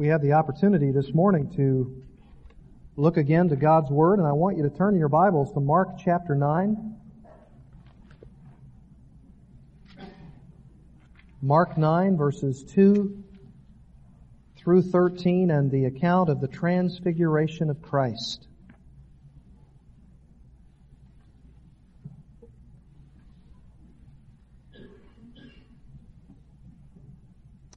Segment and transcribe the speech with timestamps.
[0.00, 2.02] we have the opportunity this morning to
[2.96, 5.98] look again to God's Word, and I want you to turn your Bibles to Mark
[6.02, 6.96] chapter 9.
[11.42, 13.22] Mark 9 verses 2
[14.56, 18.48] through 13 and the account of the transfiguration of Christ.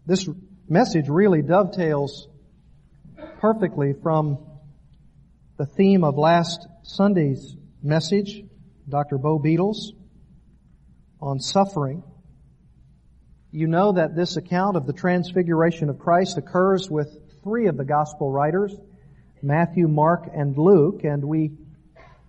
[0.05, 0.25] This
[0.69, 2.27] message really dovetails
[3.39, 4.37] perfectly from
[5.57, 8.41] the theme of last Sunday's message,
[8.87, 9.17] Dr.
[9.17, 9.91] Bo Beatles,
[11.21, 12.03] on suffering.
[13.51, 17.09] You know that this account of the transfiguration of Christ occurs with
[17.43, 18.73] three of the gospel writers,
[19.41, 21.51] Matthew, Mark, and Luke, and we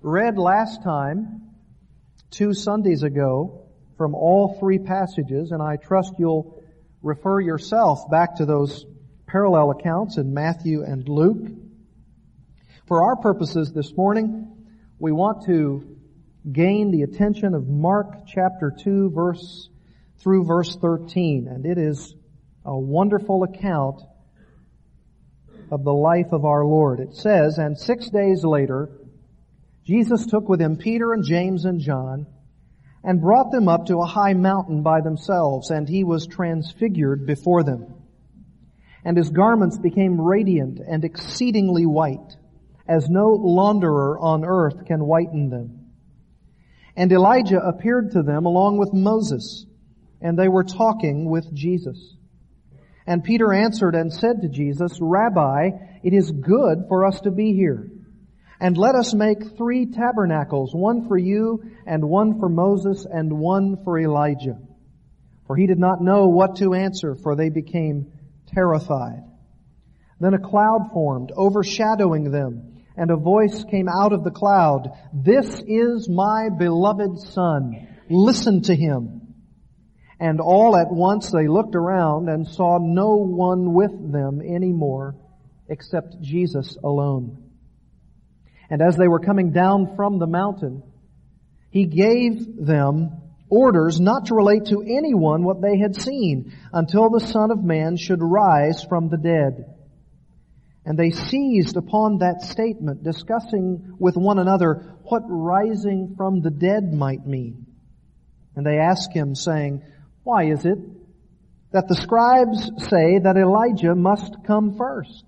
[0.03, 1.51] read last time,
[2.31, 6.64] two Sundays ago, from all three passages, and I trust you'll
[7.05, 8.87] refer yourself back to those
[9.27, 11.47] parallel accounts in Matthew and Luke.
[12.87, 14.51] For our purposes this morning,
[14.99, 15.97] we want to
[16.51, 19.69] gain the attention of Mark chapter 2 verse
[20.19, 22.15] through verse 13, and it is
[22.65, 24.01] a wonderful account
[25.71, 27.01] of the life of our Lord.
[27.01, 28.89] It says, and six days later,
[29.85, 32.27] Jesus took with him Peter and James and John
[33.05, 37.63] and brought them up to a high mountain by themselves, and he was transfigured before
[37.63, 37.95] them.
[39.05, 42.37] And his garments became radiant and exceedingly white,
[42.89, 45.91] as no launderer on earth can whiten them.
[46.97, 49.67] And Elijah appeared to them along with Moses,
[50.23, 52.17] and they were talking with Jesus.
[53.07, 55.71] And Peter answered and said to Jesus, Rabbi,
[56.03, 57.91] it is good for us to be here.
[58.61, 63.83] And let us make three tabernacles, one for you, and one for Moses, and one
[63.85, 64.59] for Elijah.
[65.47, 68.13] For he did not know what to answer, for they became
[68.47, 69.23] terrified.
[70.21, 75.63] Then a cloud formed, overshadowing them, and a voice came out of the cloud, This
[75.67, 77.89] is my beloved Son.
[78.09, 79.35] Listen to him.
[80.21, 85.17] And all at once they looked around and saw no one with them anymore
[85.69, 87.44] except Jesus alone.
[88.75, 90.83] And as they were coming down from the mountain,
[91.71, 97.25] he gave them orders not to relate to anyone what they had seen until the
[97.25, 99.77] Son of Man should rise from the dead.
[100.85, 106.93] And they seized upon that statement, discussing with one another what rising from the dead
[106.93, 107.67] might mean.
[108.57, 109.85] And they asked him, saying,
[110.25, 110.79] Why is it
[111.71, 115.23] that the scribes say that Elijah must come first?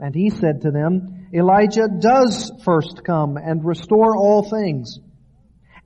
[0.00, 4.98] And he said to them, Elijah does first come and restore all things.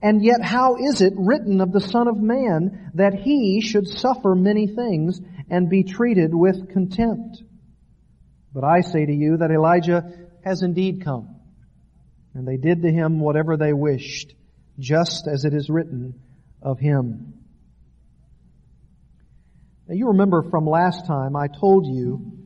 [0.01, 4.35] And yet how is it written of the Son of Man that he should suffer
[4.35, 7.41] many things and be treated with contempt?
[8.53, 10.03] But I say to you that Elijah
[10.43, 11.35] has indeed come.
[12.33, 14.33] And they did to him whatever they wished,
[14.79, 16.19] just as it is written
[16.61, 17.33] of him.
[19.87, 22.42] Now you remember from last time I told you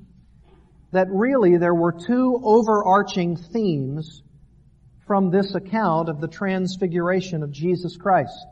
[0.97, 4.24] that really there were two overarching themes
[5.06, 8.47] from this account of the transfiguration of Jesus Christ.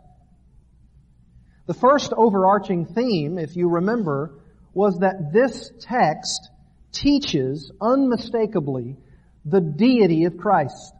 [1.65, 4.35] The first overarching theme, if you remember,
[4.75, 6.51] was that this text
[6.91, 8.95] teaches unmistakably
[9.43, 10.93] the deity of Christ.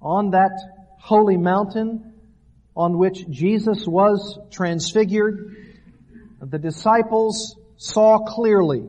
[0.00, 0.52] On that
[1.00, 2.12] holy mountain
[2.76, 5.56] on which Jesus was transfigured,
[6.40, 8.84] the disciples saw clearly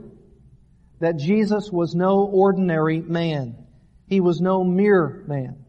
[0.99, 3.55] that Jesus was no ordinary man.
[4.07, 5.65] He was no mere man.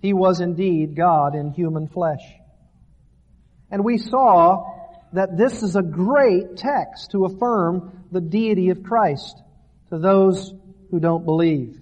[0.00, 2.22] He was indeed God in human flesh.
[3.70, 4.64] And we saw
[5.12, 9.42] that this is a great text to affirm the deity of Christ
[9.90, 10.52] to those
[10.90, 11.80] who don't believe.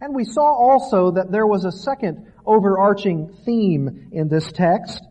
[0.00, 5.02] And we saw also that there was a second overarching theme in this text,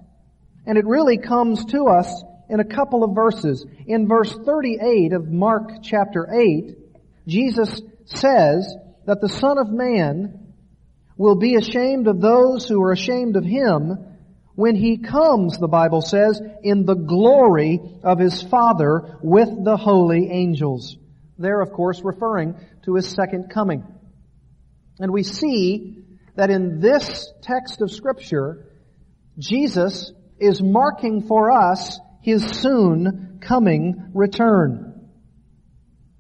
[0.66, 3.66] and it really comes to us in a couple of verses.
[3.86, 6.76] In verse 38 of Mark chapter 8,
[7.28, 8.76] Jesus says
[9.06, 10.54] that the Son of Man
[11.16, 13.98] will be ashamed of those who are ashamed of Him
[14.56, 20.30] when He comes, the Bible says, in the glory of His Father with the holy
[20.32, 20.98] angels.
[21.38, 23.84] There, of course, referring to His second coming.
[25.00, 26.04] And we see
[26.36, 28.66] that in this text of scripture,
[29.38, 34.90] Jesus is marking for us his soon coming return.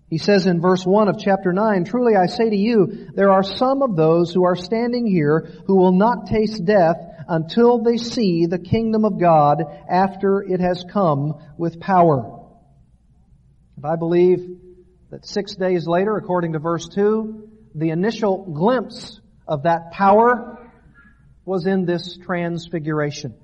[0.09, 3.43] He says in verse 1 of chapter 9, Truly I say to you, there are
[3.43, 6.97] some of those who are standing here who will not taste death
[7.27, 12.39] until they see the kingdom of God after it has come with power.
[13.77, 14.57] And I believe
[15.11, 20.71] that six days later, according to verse 2, the initial glimpse of that power
[21.45, 23.35] was in this transfiguration.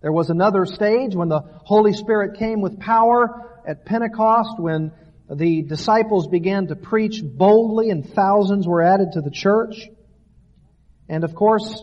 [0.00, 4.92] There was another stage when the Holy Spirit came with power at Pentecost when
[5.30, 9.88] the disciples began to preach boldly and thousands were added to the church.
[11.08, 11.82] And of course,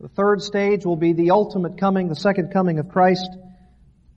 [0.00, 3.30] the third stage will be the ultimate coming, the second coming of Christ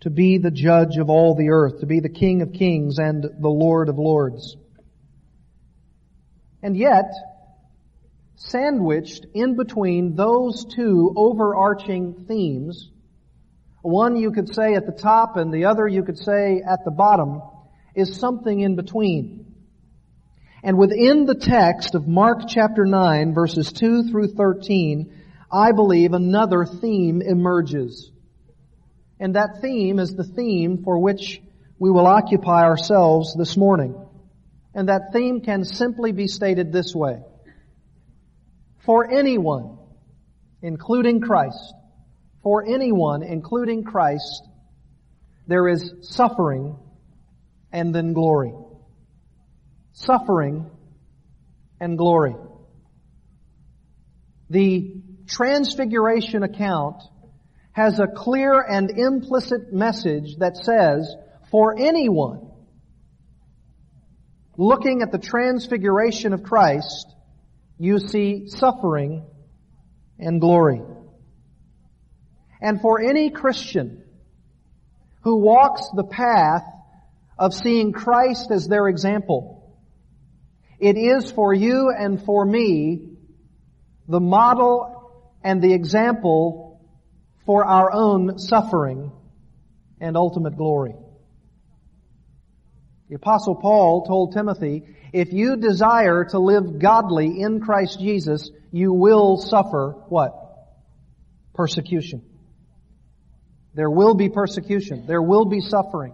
[0.02, 3.24] to be the judge of all the earth, to be the King of kings and
[3.24, 4.56] the Lord of lords.
[6.64, 7.12] And yet,
[8.36, 12.90] sandwiched in between those two overarching themes,
[13.82, 16.92] one you could say at the top and the other you could say at the
[16.92, 17.42] bottom,
[17.96, 19.46] is something in between.
[20.64, 25.14] And within the text of Mark chapter 9 verses 2 through 13,
[25.52, 28.12] I believe another theme emerges.
[29.20, 31.42] And that theme is the theme for which
[31.78, 33.96] we will occupy ourselves this morning.
[34.74, 37.22] And that theme can simply be stated this way.
[38.86, 39.78] For anyone,
[40.62, 41.74] including Christ,
[42.44, 44.44] for anyone, including Christ,
[45.48, 46.78] there is suffering
[47.72, 48.54] and then glory.
[49.94, 50.70] Suffering
[51.80, 52.36] and glory.
[54.50, 57.04] The transfiguration account
[57.72, 61.16] has a clear and implicit message that says,
[61.52, 62.50] for anyone
[64.58, 67.08] looking at the transfiguration of Christ,
[67.78, 69.26] you see suffering
[70.20, 70.82] and glory.
[72.62, 74.04] And for any Christian
[75.24, 76.64] who walks the path
[77.38, 79.78] of seeing Christ as their example,
[80.80, 83.10] it is for you and for me
[84.08, 85.12] the model
[85.44, 86.82] and the example
[87.46, 89.12] for our own suffering
[90.00, 90.96] and ultimate glory.
[93.10, 94.84] The apostle Paul told Timothy,
[95.14, 100.34] if you desire to live godly in Christ Jesus, you will suffer what?
[101.56, 102.29] Persecution.
[103.74, 105.06] There will be persecution.
[105.06, 106.14] There will be suffering.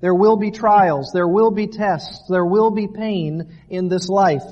[0.00, 1.10] There will be trials.
[1.12, 2.24] There will be tests.
[2.28, 4.44] There will be pain in this life.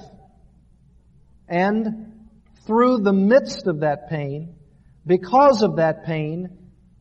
[1.49, 2.29] And
[2.67, 4.55] through the midst of that pain,
[5.07, 6.59] because of that pain,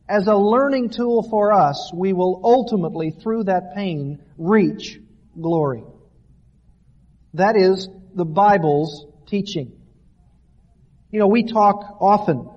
[0.08, 4.98] as a learning tool for us, we will ultimately, through that pain, reach
[5.40, 5.84] glory.
[7.34, 9.72] That is the Bible's teaching.
[11.10, 12.50] You know, we talk often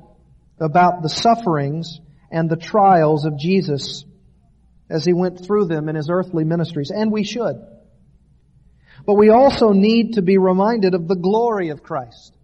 [0.59, 1.99] about the sufferings
[2.31, 4.05] and the trials of Jesus
[4.89, 7.55] as he went through them in his earthly ministries, and we should.
[9.05, 12.35] But we also need to be reminded of the glory of Christ.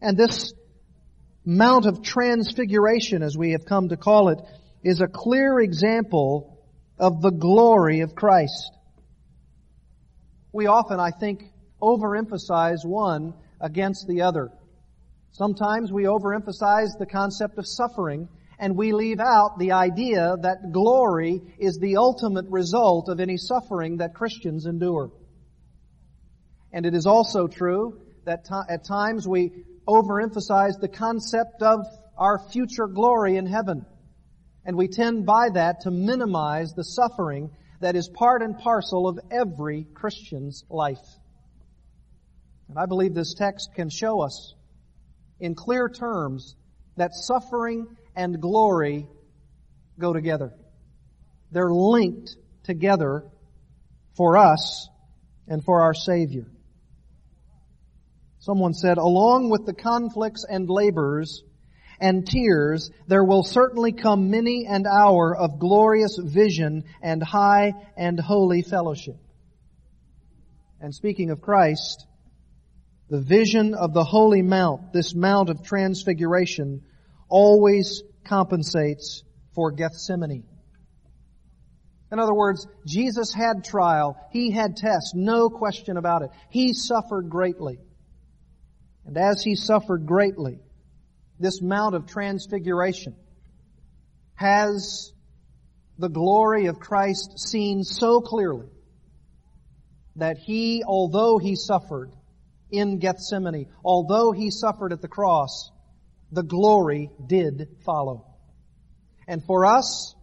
[0.00, 0.52] And this
[1.44, 4.38] Mount of Transfiguration, as we have come to call it,
[4.82, 6.58] is a clear example
[6.98, 8.72] of the glory of Christ.
[10.52, 11.50] We often, I think,
[11.82, 14.52] overemphasize one against the other.
[15.32, 18.28] Sometimes we overemphasize the concept of suffering
[18.64, 23.98] and we leave out the idea that glory is the ultimate result of any suffering
[23.98, 25.12] that Christians endure.
[26.72, 29.52] And it is also true that at times we
[29.86, 31.80] overemphasize the concept of
[32.16, 33.84] our future glory in heaven.
[34.64, 37.50] And we tend by that to minimize the suffering
[37.82, 41.06] that is part and parcel of every Christian's life.
[42.70, 44.54] And I believe this text can show us
[45.38, 46.56] in clear terms
[46.96, 49.06] that suffering and glory
[49.98, 50.52] go together.
[51.50, 53.24] They're linked together
[54.16, 54.88] for us
[55.46, 56.46] and for our Savior.
[58.38, 61.42] Someone said, along with the conflicts and labors
[62.00, 68.20] and tears, there will certainly come many an hour of glorious vision and high and
[68.20, 69.16] holy fellowship.
[70.80, 72.06] And speaking of Christ,
[73.08, 76.82] the vision of the Holy Mount, this Mount of Transfiguration,
[77.28, 79.22] always compensates
[79.54, 80.44] for Gethsemane.
[82.12, 84.16] In other words, Jesus had trial.
[84.30, 85.12] He had tests.
[85.14, 86.30] No question about it.
[86.50, 87.78] He suffered greatly.
[89.04, 90.60] And as he suffered greatly,
[91.38, 93.16] this Mount of Transfiguration
[94.34, 95.12] has
[95.98, 98.68] the glory of Christ seen so clearly
[100.16, 102.12] that he, although he suffered
[102.70, 105.70] in Gethsemane, although he suffered at the cross,
[106.34, 108.26] the glory did follow.
[109.26, 110.14] And for us,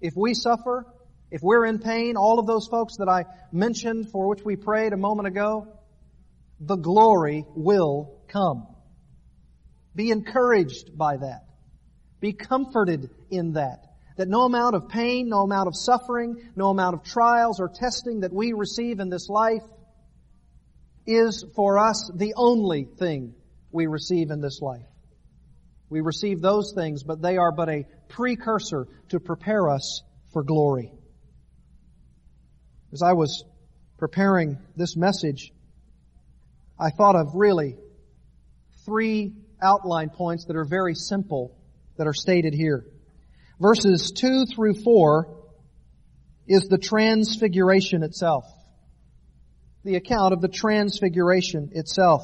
[0.00, 0.86] if we suffer,
[1.30, 4.92] if we're in pain, all of those folks that I mentioned for which we prayed
[4.92, 5.66] a moment ago,
[6.60, 8.66] the glory will come.
[9.94, 11.44] Be encouraged by that.
[12.20, 13.82] Be comforted in that.
[14.16, 18.20] That no amount of pain, no amount of suffering, no amount of trials or testing
[18.20, 19.64] that we receive in this life
[21.06, 23.34] is for us the only thing
[23.70, 24.86] we receive in this life.
[25.88, 30.02] We receive those things, but they are but a precursor to prepare us
[30.32, 30.92] for glory.
[32.92, 33.44] As I was
[33.98, 35.52] preparing this message,
[36.78, 37.76] I thought of really
[38.84, 41.56] three outline points that are very simple
[41.96, 42.84] that are stated here.
[43.60, 45.34] Verses 2 through 4
[46.46, 48.44] is the transfiguration itself.
[49.84, 52.22] The account of the transfiguration itself.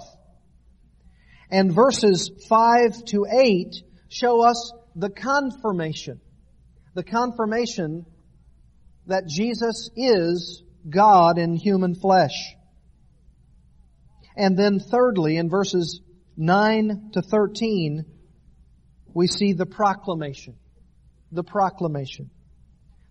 [1.53, 3.75] And verses 5 to 8
[4.09, 6.19] show us the confirmation.
[6.95, 8.07] The confirmation
[9.07, 12.57] that Jesus is God in human flesh.
[14.35, 16.01] And then thirdly, in verses
[16.39, 18.07] 9 to 13,
[19.13, 20.57] we see the proclamation.
[21.33, 22.31] The proclamation.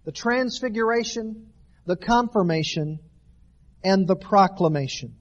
[0.03, 1.51] The transfiguration,
[1.85, 2.99] the confirmation,
[3.83, 5.15] and the proclamation.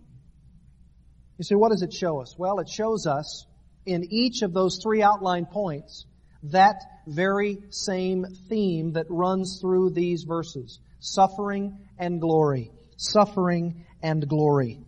[1.40, 2.34] You see, what does it show us?
[2.36, 3.46] Well, it shows us
[3.86, 6.04] in each of those three outline points
[6.42, 10.80] that very same theme that runs through these verses.
[10.98, 12.70] Suffering and glory.
[12.98, 14.80] Suffering and glory.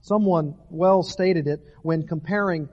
[0.00, 2.68] Someone well stated it when comparing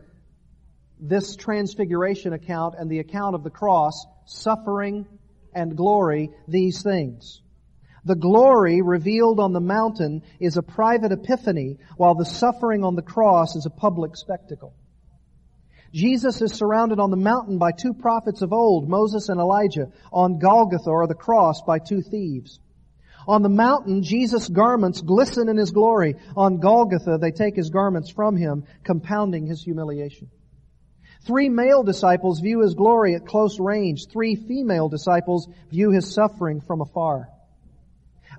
[1.00, 5.06] this transfiguration account and the account of the cross, suffering
[5.54, 7.41] and glory, these things.
[8.04, 13.02] The glory revealed on the mountain is a private epiphany, while the suffering on the
[13.04, 14.74] cross is a public spectacle.
[15.94, 20.40] Jesus is surrounded on the mountain by two prophets of old, Moses and Elijah, on
[20.40, 22.60] Golgotha or the cross by two thieves.
[23.28, 26.16] On the mountain, Jesus' garments glisten in his glory.
[26.36, 30.30] On Golgotha, they take his garments from him, compounding his humiliation.
[31.28, 34.08] Three male disciples view his glory at close range.
[34.08, 37.30] Three female disciples view his suffering from afar.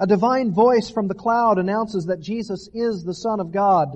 [0.00, 3.88] A divine voice from the cloud announces that Jesus is the Son of God.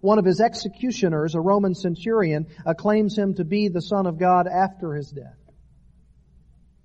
[0.00, 4.46] One of his executioners, a Roman centurion, acclaims him to be the Son of God
[4.46, 5.38] after his death.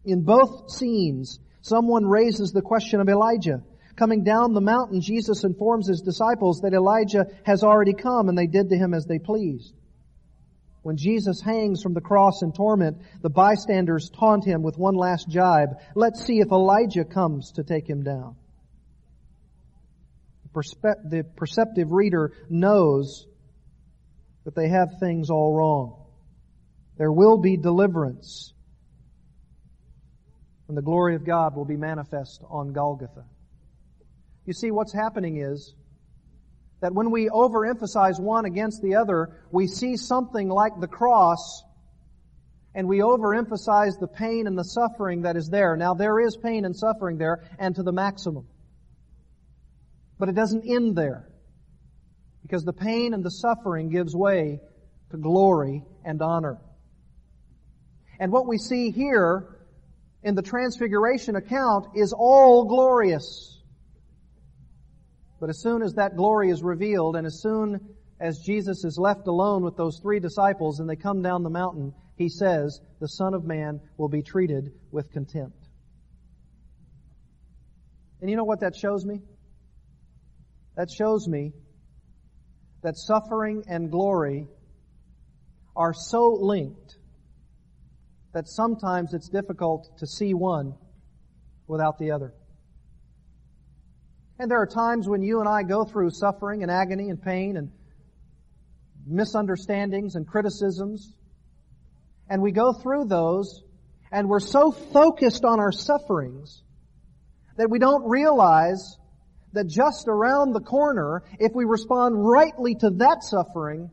[0.06, 3.64] In both scenes, Someone raises the question of Elijah.
[3.96, 8.48] Coming down the mountain, Jesus informs his disciples that Elijah has already come and they
[8.48, 9.74] did to him as they pleased.
[10.84, 15.30] When Jesus hangs from the cross in torment, the bystanders taunt him with one last
[15.30, 15.70] jibe.
[15.96, 18.36] Let's see if Elijah comes to take him down.
[20.54, 23.28] The perceptive reader knows
[24.44, 26.04] that they have things all wrong.
[26.98, 28.54] There will be deliverance
[30.72, 33.26] and the glory of God will be manifest on Golgotha.
[34.46, 35.76] You see, what's happening is
[36.82, 41.64] that when we overemphasize one against the other, we see something like the cross
[42.74, 45.76] and we overemphasize the pain and the suffering that is there.
[45.76, 48.48] Now there is pain and suffering there and to the maximum.
[50.18, 51.28] But it doesn't end there.
[52.42, 54.60] Because the pain and the suffering gives way
[55.12, 56.60] to glory and honor.
[58.20, 59.60] And what we see here
[60.24, 63.61] in the transfiguration account is all glorious.
[65.42, 67.80] But as soon as that glory is revealed and as soon
[68.20, 71.94] as Jesus is left alone with those three disciples and they come down the mountain,
[72.16, 75.68] he says, the Son of Man will be treated with contempt.
[78.22, 79.24] And you know what that shows me?
[80.78, 81.54] That shows me
[82.84, 84.48] that suffering and glory
[85.76, 86.98] are so linked
[88.36, 90.76] that sometimes it's difficult to see one
[91.66, 92.32] without the other.
[94.42, 97.58] And there are times when you and I go through suffering and agony and pain
[97.58, 97.72] and
[99.06, 101.14] misunderstandings and criticisms.
[102.28, 103.62] And we go through those
[104.12, 106.64] and we're so focused on our sufferings
[107.58, 108.98] that we don't realize
[109.54, 113.92] that just around the corner, if we respond rightly to that suffering,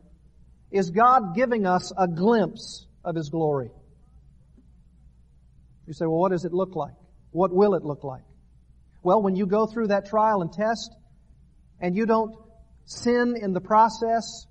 [0.71, 3.69] is God giving us a glimpse of His glory.
[5.85, 6.95] You say, well, what does it look like?
[7.29, 8.23] What will it look like?
[9.01, 10.91] Well, when you go through that trial and test
[11.79, 12.35] and you don't
[12.85, 14.45] sin in the process,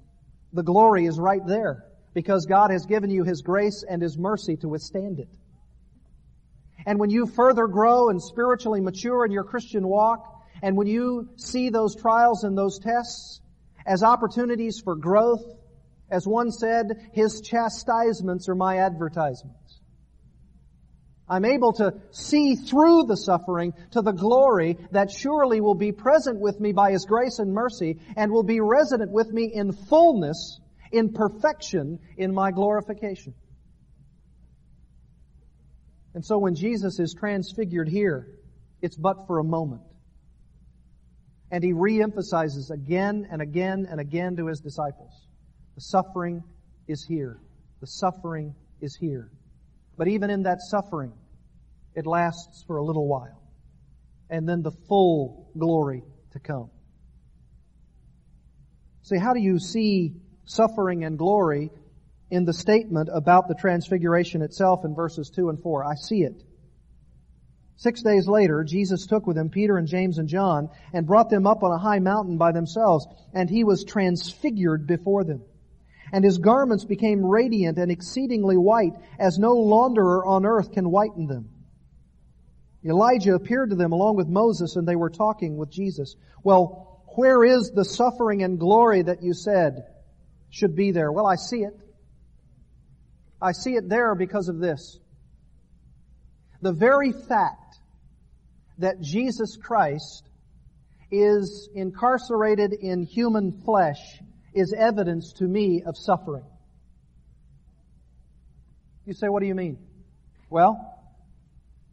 [0.53, 4.57] the glory is right there because God has given you His grace and His mercy
[4.59, 5.29] to withstand it.
[6.87, 10.25] And when you further grow and spiritually mature in your Christian walk,
[10.63, 13.41] and when you see those trials and those tests
[13.85, 15.45] as opportunities for growth,
[16.11, 19.57] as one said, His chastisements are my advertisement.
[21.31, 26.41] I'm able to see through the suffering to the glory that surely will be present
[26.41, 30.61] with me by His grace and mercy and will be resident with me in fullness,
[30.91, 33.35] in perfection, in my glorification.
[36.15, 38.27] And so when Jesus is transfigured here,
[38.81, 39.83] it's but for a moment.
[41.51, 45.13] And he reemphasizes again and again and again to his disciples,
[45.75, 46.43] the suffering
[46.87, 47.41] is here.
[47.81, 49.31] The suffering is here.
[49.99, 51.13] But even in that suffering,
[51.95, 53.43] it lasts for a little while.
[54.31, 56.71] And then the full glory to come.
[59.03, 60.13] See, how do you see
[60.45, 61.71] suffering and glory
[62.31, 65.85] in the statement about the transfiguration itself in verses 2 and 4?
[65.85, 66.45] I see it.
[67.77, 71.47] Six days later, Jesus took with him Peter and James and John and brought them
[71.47, 75.43] up on a high mountain by themselves, and he was transfigured before them.
[76.13, 81.27] And his garments became radiant and exceedingly white, as no launderer on earth can whiten
[81.27, 81.51] them.
[82.85, 86.17] Elijah appeared to them along with Moses, and they were talking with Jesus.
[86.43, 89.87] Well, where is the suffering and glory that you said
[90.51, 91.11] should be there?
[91.11, 91.77] Well, I see it.
[93.43, 94.99] I see it there because of this.
[96.63, 97.79] The very fact
[98.79, 100.29] that Jesus Christ
[101.11, 104.21] is incarcerated in human flesh
[104.55, 106.45] is evidence to me of suffering.
[109.07, 109.79] You say, what do you mean?
[110.51, 110.95] Well,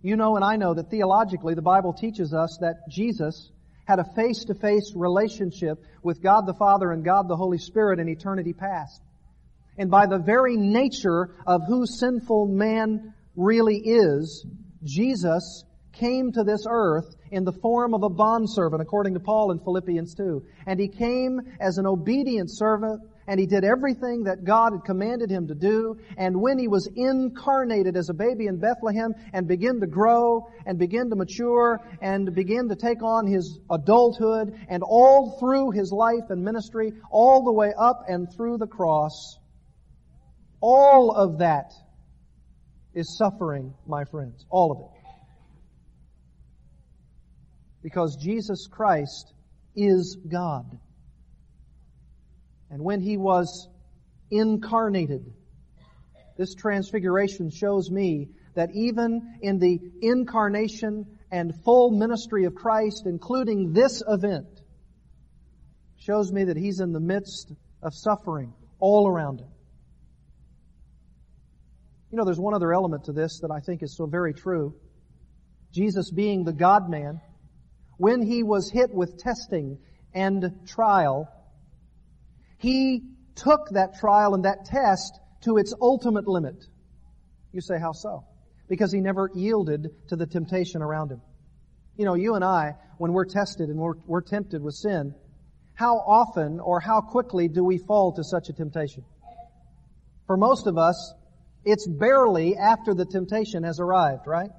[0.01, 3.51] you know and I know that theologically the Bible teaches us that Jesus
[3.85, 8.53] had a face-to-face relationship with God the Father and God the Holy Spirit in eternity
[8.53, 9.01] past.
[9.77, 14.45] And by the very nature of who sinful man really is,
[14.83, 15.63] Jesus
[15.95, 20.15] came to this earth in the form of a bondservant, according to Paul in Philippians
[20.15, 20.43] 2.
[20.67, 25.29] And he came as an obedient servant, and he did everything that God had commanded
[25.29, 25.97] him to do.
[26.17, 30.77] And when he was incarnated as a baby in Bethlehem and began to grow and
[30.77, 36.29] begin to mature and begin to take on his adulthood and all through his life
[36.29, 39.39] and ministry, all the way up and through the cross,
[40.61, 41.73] all of that
[42.93, 44.45] is suffering, my friends.
[44.49, 44.94] All of it.
[47.85, 49.31] Because Jesus Christ
[49.75, 50.65] is God.
[52.71, 53.69] And when He was
[54.31, 55.31] incarnated,
[56.35, 63.73] this transfiguration shows me that even in the incarnation and full ministry of Christ, including
[63.73, 64.47] this event,
[65.99, 69.49] shows me that He's in the midst of suffering all around Him.
[72.09, 74.73] You know, there's one other element to this that I think is so very true.
[75.71, 77.21] Jesus being the God man,
[77.97, 79.77] when he was hit with testing
[80.13, 81.29] and trial,
[82.57, 83.03] he
[83.35, 86.65] took that trial and that test to its ultimate limit.
[87.51, 88.25] You say, how so?
[88.67, 91.21] Because he never yielded to the temptation around him.
[91.97, 95.13] You know, you and I, when we're tested and we're, we're tempted with sin,
[95.73, 99.03] how often or how quickly do we fall to such a temptation?
[100.25, 101.13] For most of us,
[101.63, 104.49] it's barely after the temptation has arrived, right?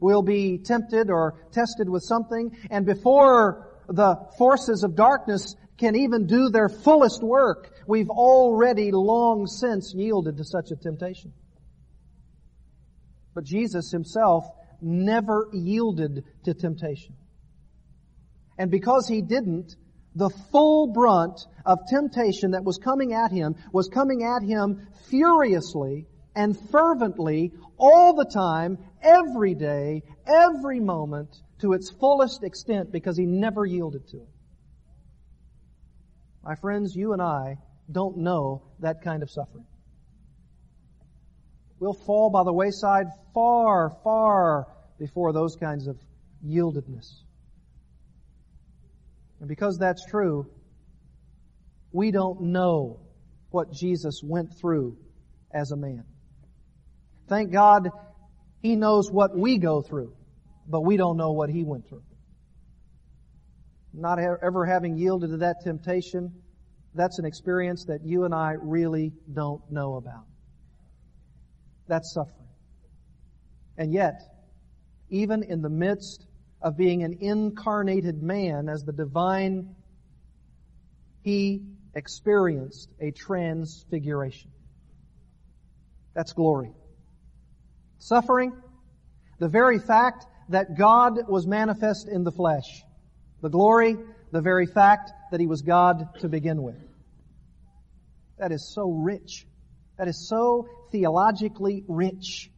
[0.00, 6.26] We'll be tempted or tested with something, and before the forces of darkness can even
[6.26, 11.32] do their fullest work, we've already long since yielded to such a temptation.
[13.34, 14.44] But Jesus himself
[14.80, 17.14] never yielded to temptation.
[18.58, 19.76] And because he didn't,
[20.14, 26.06] the full brunt of temptation that was coming at him was coming at him furiously
[26.34, 33.26] and fervently all the time, every day, every moment, to its fullest extent because he
[33.26, 34.28] never yielded to it.
[36.42, 37.58] My friends, you and I
[37.90, 39.66] don't know that kind of suffering.
[41.78, 45.96] We'll fall by the wayside far, far before those kinds of
[46.46, 47.22] yieldedness.
[49.40, 50.46] And because that's true,
[51.92, 53.00] we don't know
[53.50, 54.96] what Jesus went through
[55.52, 56.04] as a man.
[57.30, 57.90] Thank God
[58.60, 60.12] He knows what we go through,
[60.68, 62.02] but we don't know what He went through.
[63.94, 66.34] Not ever having yielded to that temptation,
[66.92, 70.24] that's an experience that you and I really don't know about.
[71.86, 72.48] That's suffering.
[73.78, 74.20] And yet,
[75.08, 76.26] even in the midst
[76.60, 79.76] of being an incarnated man as the divine,
[81.22, 81.62] he
[81.94, 84.50] experienced a transfiguration.
[86.14, 86.72] That's glory.
[88.00, 88.52] Suffering,
[89.38, 92.82] the very fact that God was manifest in the flesh.
[93.42, 93.96] The glory,
[94.32, 96.82] the very fact that he was God to begin with.
[98.38, 99.46] That is so rich.
[99.98, 102.50] That is so theologically rich.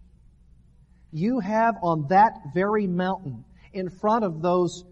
[1.11, 4.85] You have on that very mountain in front of those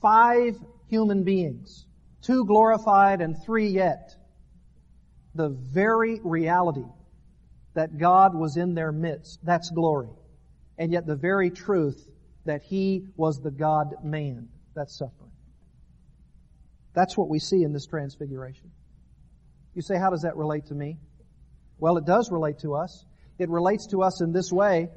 [0.00, 0.56] five
[0.88, 1.86] human beings,
[2.22, 4.16] two glorified and three yet,
[5.34, 6.86] the very reality
[7.78, 9.38] that God was in their midst.
[9.44, 10.08] That's glory.
[10.78, 12.10] And yet the very truth
[12.44, 14.48] that He was the God man.
[14.74, 15.30] That's suffering.
[16.92, 18.72] That's what we see in this transfiguration.
[19.76, 20.98] You say, how does that relate to me?
[21.78, 23.04] Well, it does relate to us.
[23.38, 24.88] It relates to us in this way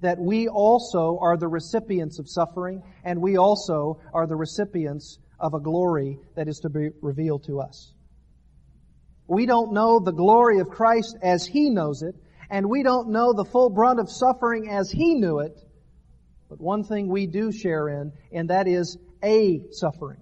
[0.00, 5.52] that we also are the recipients of suffering and we also are the recipients of
[5.52, 7.92] a glory that is to be revealed to us.
[9.28, 12.16] We don't know the glory of Christ as He knows it,
[12.50, 15.56] and we don't know the full brunt of suffering as He knew it,
[16.48, 20.20] but one thing we do share in, and that is a suffering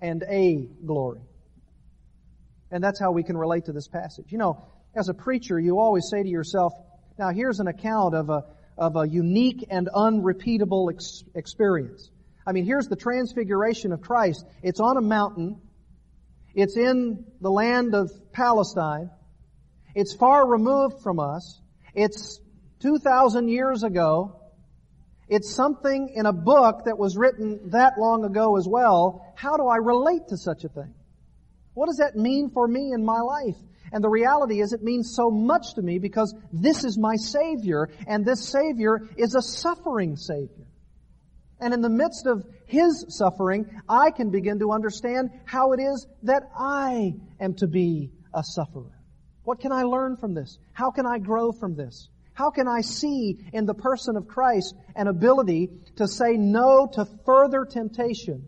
[0.00, 1.20] and a glory.
[2.70, 4.26] And that's how we can relate to this passage.
[4.32, 4.64] You know,
[4.94, 6.72] as a preacher, you always say to yourself,
[7.18, 8.44] now here's an account of a,
[8.78, 12.10] of a unique and unrepeatable ex- experience.
[12.46, 14.44] I mean, here's the transfiguration of Christ.
[14.62, 15.60] It's on a mountain.
[16.56, 19.10] It's in the land of Palestine.
[19.94, 21.60] It's far removed from us.
[21.94, 22.40] It's
[22.80, 24.40] 2,000 years ago.
[25.28, 29.34] It's something in a book that was written that long ago as well.
[29.36, 30.94] How do I relate to such a thing?
[31.74, 33.56] What does that mean for me in my life?
[33.92, 37.90] And the reality is it means so much to me because this is my Savior,
[38.06, 40.65] and this Savior is a suffering Savior.
[41.60, 46.06] And in the midst of His suffering, I can begin to understand how it is
[46.22, 48.92] that I am to be a sufferer.
[49.44, 50.58] What can I learn from this?
[50.72, 52.08] How can I grow from this?
[52.34, 57.06] How can I see in the person of Christ an ability to say no to
[57.24, 58.46] further temptation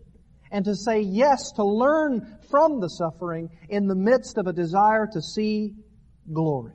[0.50, 5.06] and to say yes to learn from the suffering in the midst of a desire
[5.12, 5.74] to see
[6.32, 6.74] glory.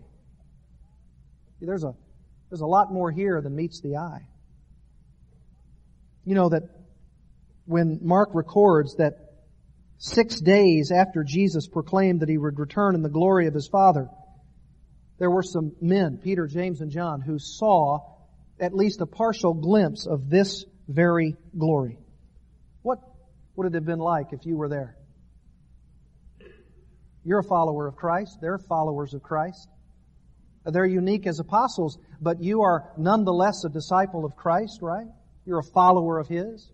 [1.61, 1.93] There's a,
[2.49, 4.25] there's a lot more here than meets the eye.
[6.25, 6.63] You know that
[7.65, 9.13] when Mark records that
[9.97, 14.09] six days after Jesus proclaimed that he would return in the glory of his Father,
[15.19, 17.99] there were some men, Peter, James, and John, who saw
[18.59, 21.97] at least a partial glimpse of this very glory.
[22.81, 22.99] What
[23.55, 24.97] would it have been like if you were there?
[27.23, 28.39] You're a follower of Christ.
[28.41, 29.69] They're followers of Christ.
[30.65, 35.07] They're unique as apostles, but you are nonetheless a disciple of Christ, right?
[35.45, 36.69] You're a follower of His.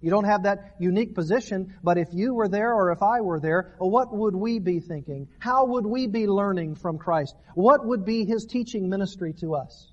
[0.00, 3.40] You don't have that unique position, but if you were there or if I were
[3.40, 5.28] there, uh, what would we be thinking?
[5.38, 7.34] How would we be learning from Christ?
[7.54, 9.90] What would be His teaching ministry to us?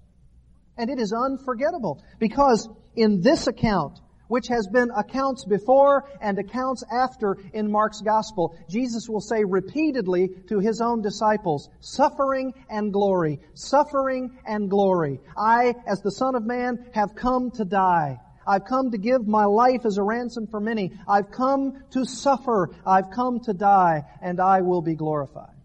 [0.77, 3.99] And it is unforgettable because in this account,
[4.31, 8.55] which has been accounts before and accounts after in Mark's gospel.
[8.69, 15.19] Jesus will say repeatedly to his own disciples, suffering and glory, suffering and glory.
[15.37, 18.21] I, as the Son of Man, have come to die.
[18.47, 20.93] I've come to give my life as a ransom for many.
[21.09, 22.69] I've come to suffer.
[22.87, 25.57] I've come to die, and I will be glorified.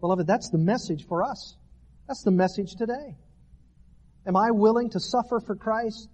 [0.00, 1.54] Beloved, that's the message for us.
[2.08, 3.18] That's the message today.
[4.26, 6.08] Am I willing to suffer for Christ?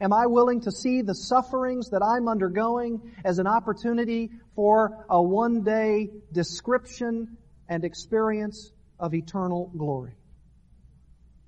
[0.00, 5.20] Am I willing to see the sufferings that I'm undergoing as an opportunity for a
[5.20, 7.36] one day description
[7.68, 10.14] and experience of eternal glory?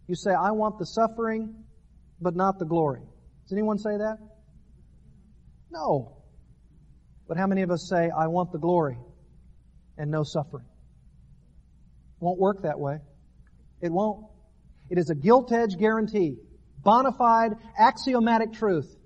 [0.08, 1.54] You say, I want the suffering,
[2.20, 3.02] but not the glory.
[3.44, 4.18] Does anyone say that?
[5.70, 6.16] No.
[7.28, 8.98] But how many of us say, I want the glory
[9.96, 10.66] and no suffering?
[12.18, 12.98] Won't work that way.
[13.80, 14.26] It won't.
[14.90, 16.38] It is a gilt edge guarantee
[16.82, 18.96] bona fide, axiomatic truth.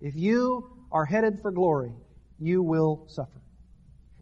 [0.00, 1.92] If you are headed for glory,
[2.38, 3.40] you will suffer.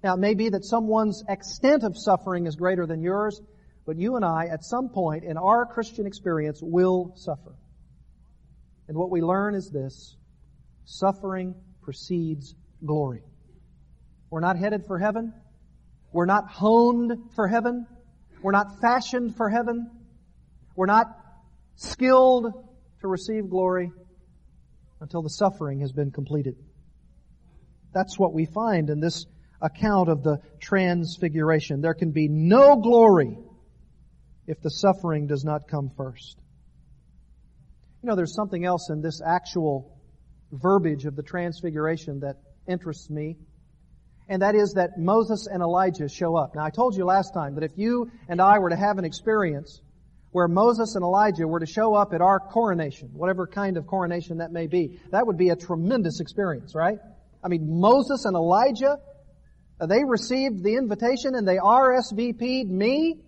[0.03, 3.41] Now, it may be that someone's extent of suffering is greater than yours,
[3.87, 7.55] but you and I, at some point in our Christian experience, will suffer.
[8.89, 10.17] And what we learn is this
[10.85, 13.23] suffering precedes glory.
[14.31, 15.33] We're not headed for heaven.
[16.13, 17.87] We're not honed for heaven.
[18.43, 19.91] We're not fashioned for heaven.
[20.75, 21.09] We're not
[21.77, 22.53] skilled
[23.01, 23.93] to receive glory
[25.01, 26.57] until the suffering has been completed.
[27.93, 29.27] That's what we find in this
[29.61, 31.81] account of the transfiguration.
[31.81, 33.39] There can be no glory
[34.47, 36.39] if the suffering does not come first.
[38.03, 39.99] You know, there's something else in this actual
[40.53, 42.37] verbiage of the transfiguration that
[42.69, 43.37] interests me.
[44.29, 46.55] And that is that Moses and Elijah show up.
[46.55, 49.05] Now I told you last time that if you and I were to have an
[49.05, 49.81] experience
[50.37, 54.37] where Moses and Elijah were to show up at our coronation, whatever kind of coronation
[54.37, 55.01] that may be.
[55.11, 56.99] That would be a tremendous experience, right?
[57.43, 58.99] I mean, Moses and Elijah,
[59.81, 63.19] uh, they received the invitation and they RSVP'd me.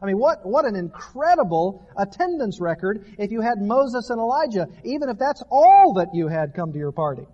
[0.00, 5.08] I mean, what, what an incredible attendance record if you had Moses and Elijah, even
[5.08, 7.26] if that's all that you had come to your party.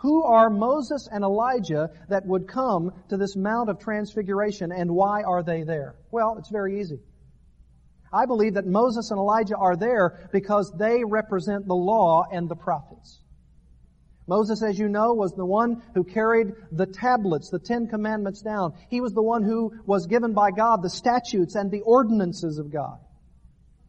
[0.00, 5.22] Who are Moses and Elijah that would come to this Mount of Transfiguration and why
[5.22, 5.96] are they there?
[6.10, 7.00] Well, it's very easy.
[8.12, 12.56] I believe that Moses and Elijah are there because they represent the law and the
[12.56, 13.20] prophets.
[14.26, 18.72] Moses, as you know, was the one who carried the tablets, the Ten Commandments down.
[18.88, 22.72] He was the one who was given by God the statutes and the ordinances of
[22.72, 23.00] God.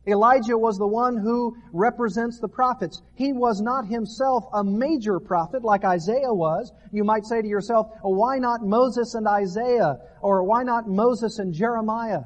[0.08, 3.02] Elijah was the one who represents the prophets.
[3.14, 6.72] He was not himself a major prophet like Isaiah was.
[6.92, 10.00] You might say to yourself, oh, why not Moses and Isaiah?
[10.22, 12.24] Or why not Moses and Jeremiah?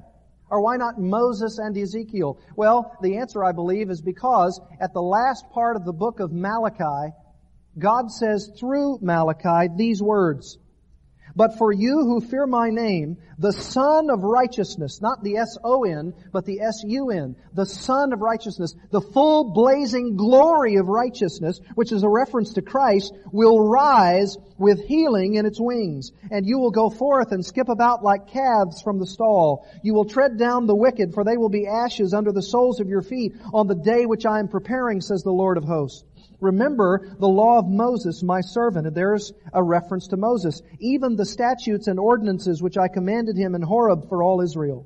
[0.49, 2.39] Or why not Moses and Ezekiel?
[2.55, 6.31] Well, the answer I believe is because at the last part of the book of
[6.31, 7.13] Malachi,
[7.77, 10.57] God says through Malachi these words,
[11.36, 16.45] but for you who fear my name, the Sun of Righteousness, not the S-O-N, but
[16.45, 22.10] the S-U-N, the Sun of Righteousness, the full blazing glory of righteousness, which is a
[22.10, 26.12] reference to Christ, will rise with healing in its wings.
[26.32, 29.67] And you will go forth and skip about like calves from the stall.
[29.84, 32.88] You will tread down the wicked, for they will be ashes under the soles of
[32.88, 36.06] your feet on the day which I am preparing, says the Lord of hosts.
[36.39, 38.88] Remember the law of Moses, my servant.
[38.88, 40.62] And there's a reference to Moses.
[40.80, 44.86] Even the statutes and ordinances which I commanded him in Horeb for all Israel.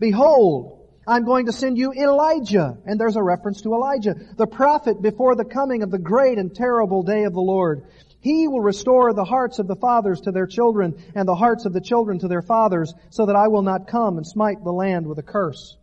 [0.00, 2.78] Behold, I'm going to send you Elijah.
[2.86, 6.54] And there's a reference to Elijah, the prophet before the coming of the great and
[6.54, 7.84] terrible day of the Lord.
[8.20, 11.74] He will restore the hearts of the fathers to their children and the hearts of
[11.74, 15.06] the children to their fathers so that I will not come and smite the land
[15.06, 15.76] with a curse.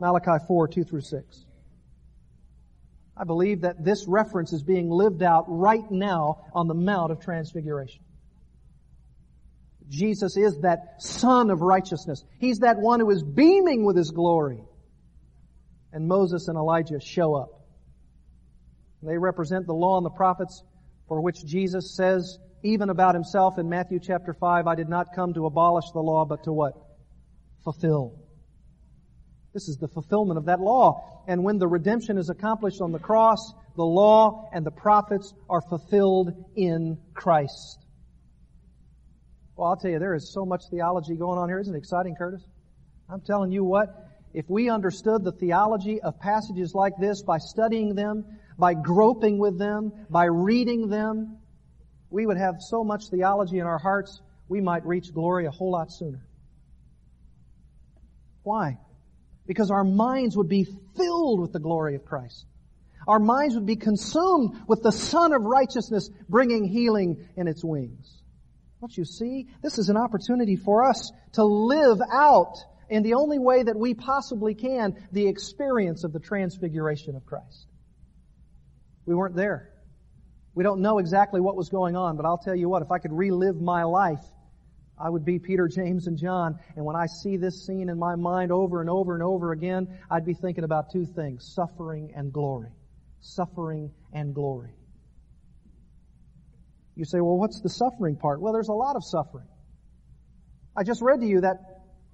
[0.00, 1.44] Malachi 4, 2 through 6.
[3.16, 7.20] I believe that this reference is being lived out right now on the Mount of
[7.20, 8.02] Transfiguration.
[9.88, 12.24] Jesus is that Sun of righteousness.
[12.38, 14.62] He's that one who is beaming with His glory.
[15.92, 17.48] And Moses and Elijah show up.
[19.02, 20.62] They represent the law and the prophets
[21.06, 25.34] for which Jesus says even about himself in Matthew chapter 5, I did not come
[25.34, 26.74] to abolish the law, but to what?
[27.64, 28.21] Fulfill.
[29.52, 31.24] This is the fulfillment of that law.
[31.28, 35.60] And when the redemption is accomplished on the cross, the law and the prophets are
[35.60, 37.78] fulfilled in Christ.
[39.56, 41.58] Well, I'll tell you, there is so much theology going on here.
[41.58, 42.42] Isn't it exciting, Curtis?
[43.08, 43.88] I'm telling you what,
[44.32, 48.24] if we understood the theology of passages like this by studying them,
[48.58, 51.38] by groping with them, by reading them,
[52.08, 55.72] we would have so much theology in our hearts, we might reach glory a whole
[55.72, 56.26] lot sooner.
[58.42, 58.78] Why?
[59.46, 62.46] Because our minds would be filled with the glory of Christ.
[63.06, 68.22] Our minds would be consumed with the Sun of righteousness bringing healing in its wings.
[68.80, 69.46] Don't you see?
[69.62, 72.56] This is an opportunity for us to live out
[72.88, 77.66] in the only way that we possibly can the experience of the transfiguration of Christ.
[79.06, 79.70] We weren't there.
[80.54, 82.98] We don't know exactly what was going on, but I'll tell you what, if I
[82.98, 84.24] could relive my life
[85.02, 86.58] I would be Peter, James, and John.
[86.76, 89.88] And when I see this scene in my mind over and over and over again,
[90.08, 92.70] I'd be thinking about two things, suffering and glory.
[93.20, 94.74] Suffering and glory.
[96.94, 98.40] You say, well, what's the suffering part?
[98.40, 99.48] Well, there's a lot of suffering.
[100.76, 101.56] I just read to you that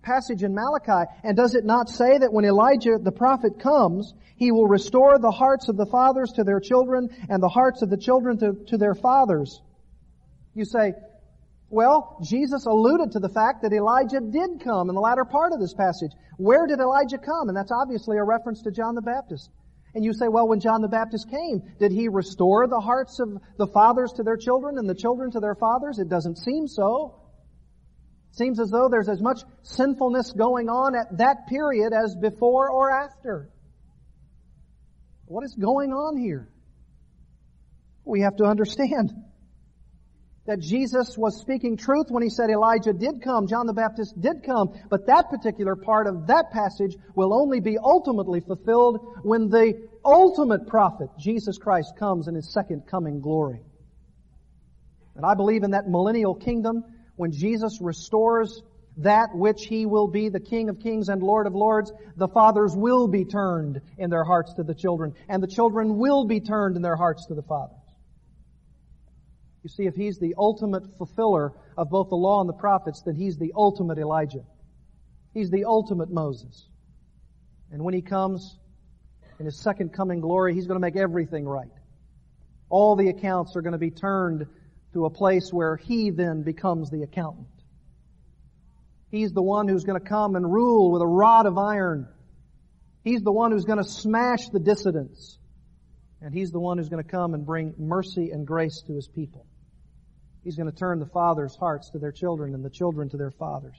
[0.03, 4.51] passage in Malachi, and does it not say that when Elijah the prophet comes, he
[4.51, 7.98] will restore the hearts of the fathers to their children and the hearts of the
[7.98, 9.61] children to, to their fathers?
[10.55, 10.94] You say,
[11.70, 15.61] well, Jesus alluded to the fact that Elijah did come in the latter part of
[15.61, 16.12] this passage.
[16.38, 17.48] Where did Elijah come?
[17.48, 19.50] And that's obviously a reference to John the Baptist.
[19.94, 23.38] And you say, well, when John the Baptist came, did he restore the hearts of
[23.59, 25.98] the fathers to their children and the children to their fathers?
[25.98, 27.20] It doesn't seem so.
[28.31, 32.70] It seems as though there's as much sinfulness going on at that period as before
[32.70, 33.50] or after.
[35.26, 36.48] What is going on here?
[38.04, 39.11] We have to understand
[40.48, 44.42] that Jesus was speaking truth when he said Elijah did come, John the Baptist did
[44.42, 49.74] come, but that particular part of that passage will only be ultimately fulfilled when the
[50.06, 53.61] ultimate prophet, Jesus Christ, comes in his second coming glory.
[55.16, 56.82] And I believe in that millennial kingdom
[57.16, 58.62] when Jesus restores
[58.96, 62.74] that which he will be the King of kings and Lord of lords, the fathers
[62.74, 66.76] will be turned in their hearts to the children, and the children will be turned
[66.76, 67.77] in their hearts to the fathers.
[69.68, 73.14] You see, if he's the ultimate fulfiller of both the law and the prophets, then
[73.14, 74.42] he's the ultimate Elijah.
[75.35, 76.66] He's the ultimate Moses.
[77.70, 78.57] And when he comes
[79.38, 81.68] in his second coming glory, he's going to make everything right.
[82.70, 84.46] All the accounts are going to be turned
[84.94, 87.48] to a place where he then becomes the accountant.
[89.11, 92.09] He's the one who's going to come and rule with a rod of iron.
[93.04, 95.37] He's the one who's going to smash the dissidents.
[96.22, 99.07] And He's the one who's going to come and bring mercy and grace to His
[99.07, 99.44] people.
[100.48, 103.30] He's going to turn the fathers' hearts to their children and the children to their
[103.30, 103.76] fathers.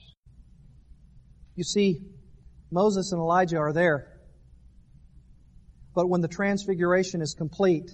[1.56, 1.98] You see,
[2.70, 4.20] Moses and Elijah are there.
[5.96, 7.90] But when the transfiguration is complete,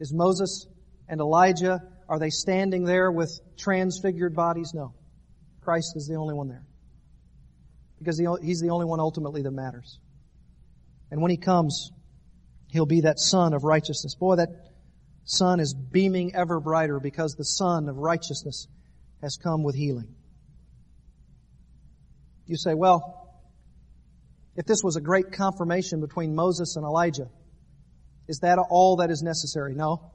[0.00, 0.66] is Moses
[1.06, 4.72] and Elijah, are they standing there with transfigured bodies?
[4.72, 4.94] No.
[5.60, 6.64] Christ is the only one there.
[7.98, 9.98] Because he's the only one ultimately that matters.
[11.10, 11.90] And when he comes,
[12.70, 14.14] he'll be that sun of righteousness.
[14.14, 14.48] Boy, that
[15.24, 18.68] sun is beaming ever brighter because the sun of righteousness
[19.22, 20.14] has come with healing.
[22.46, 23.24] You say, well,
[24.56, 27.28] if this was a great confirmation between Moses and Elijah,
[28.28, 29.74] is that all that is necessary?
[29.74, 30.12] No.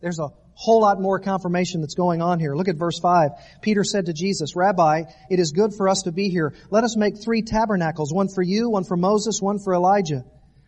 [0.00, 2.54] There's a whole lot more confirmation that's going on here.
[2.54, 3.30] Look at verse 5.
[3.62, 6.52] Peter said to Jesus, Rabbi, it is good for us to be here.
[6.70, 10.24] Let us make three tabernacles, one for you, one for Moses, one for Elijah.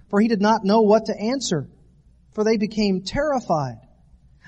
[0.09, 1.69] For he did not know what to answer,
[2.35, 3.79] for they became terrified.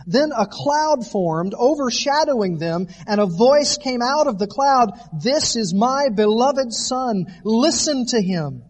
[0.06, 4.92] Then a cloud formed, overshadowing them, and a voice came out of the cloud,
[5.22, 8.64] This is my beloved son, listen to him.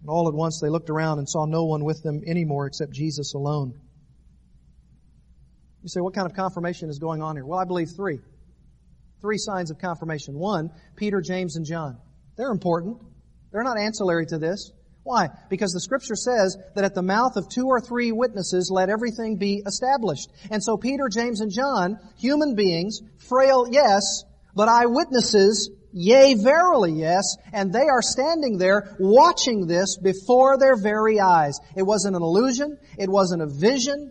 [0.00, 2.92] And all at once they looked around and saw no one with them anymore except
[2.92, 3.74] Jesus alone.
[5.82, 7.46] You say, what kind of confirmation is going on here?
[7.46, 8.18] Well, I believe three.
[9.20, 10.38] Three signs of confirmation.
[10.38, 11.98] One, Peter, James, and John.
[12.36, 12.98] They're important.
[13.52, 14.72] They're not ancillary to this.
[15.06, 15.28] Why?
[15.48, 19.36] Because the scripture says that at the mouth of two or three witnesses, let everything
[19.36, 20.28] be established.
[20.50, 24.24] And so Peter, James, and John, human beings, frail, yes,
[24.56, 31.20] but eyewitnesses, yea, verily, yes, and they are standing there watching this before their very
[31.20, 31.60] eyes.
[31.76, 32.76] It wasn't an illusion.
[32.98, 34.10] It wasn't a vision.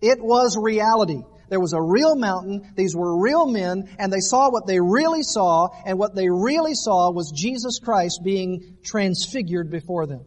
[0.00, 1.20] It was reality.
[1.48, 2.72] There was a real mountain.
[2.76, 6.74] These were real men and they saw what they really saw and what they really
[6.74, 10.24] saw was Jesus Christ being transfigured before them.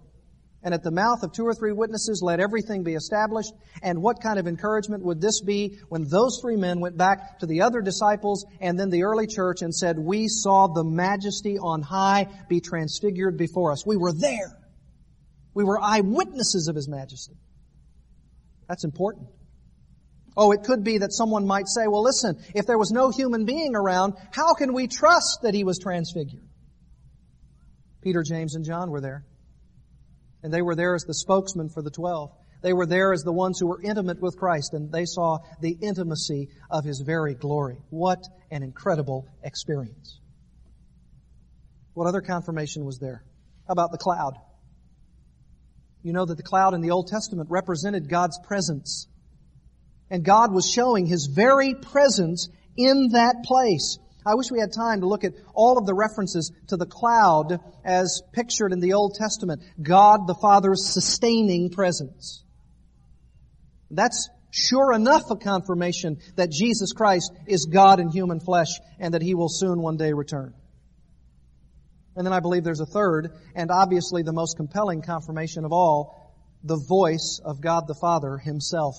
[0.63, 3.53] And at the mouth of two or three witnesses, let everything be established.
[3.81, 7.45] And what kind of encouragement would this be when those three men went back to
[7.45, 11.81] the other disciples and then the early church and said, we saw the majesty on
[11.81, 13.85] high be transfigured before us.
[13.85, 14.57] We were there.
[15.53, 17.37] We were eyewitnesses of His majesty.
[18.67, 19.27] That's important.
[20.37, 23.45] Oh, it could be that someone might say, well listen, if there was no human
[23.45, 26.47] being around, how can we trust that he was transfigured?
[28.03, 29.25] Peter, James, and John were there.
[30.43, 32.31] And they were there as the spokesman for the twelve.
[32.61, 35.75] They were there as the ones who were intimate with Christ and they saw the
[35.81, 37.79] intimacy of His very glory.
[37.89, 40.19] What an incredible experience.
[41.95, 43.23] What other confirmation was there?
[43.67, 44.37] How about the cloud?
[46.03, 49.07] You know that the cloud in the Old Testament represented God's presence.
[50.09, 53.97] And God was showing His very presence in that place.
[54.25, 57.59] I wish we had time to look at all of the references to the cloud
[57.85, 59.63] as pictured in the Old Testament.
[59.81, 62.43] God the Father's sustaining presence.
[63.89, 69.21] That's sure enough a confirmation that Jesus Christ is God in human flesh and that
[69.21, 70.53] He will soon one day return.
[72.17, 76.35] And then I believe there's a third and obviously the most compelling confirmation of all,
[76.63, 78.95] the voice of God the Father Himself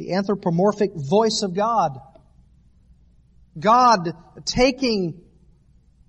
[0.00, 2.00] the anthropomorphic voice of God.
[3.58, 4.12] God
[4.46, 5.20] taking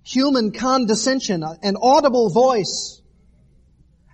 [0.02, 3.02] human condescension, an audible voice,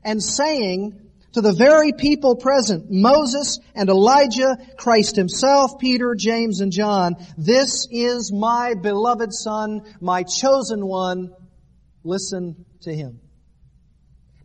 [0.02, 1.00] and saying
[1.34, 7.86] to the very people present, Moses and Elijah, Christ himself, Peter, James, and John, this
[7.88, 11.32] is my beloved son, my chosen one.
[12.02, 13.20] Listen to him.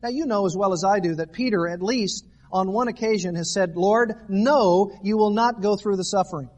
[0.04, 3.34] Now you know as well as I do that Peter at least on one occasion
[3.36, 6.50] has said, Lord, no, you will not go through the suffering.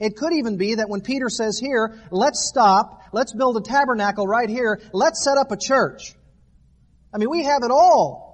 [0.00, 4.26] It could even be that when Peter says here, let's stop, let's build a tabernacle
[4.26, 6.14] right here, let's set up a church.
[7.12, 8.30] I mean, we have it all.